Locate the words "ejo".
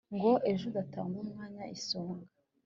0.51-0.65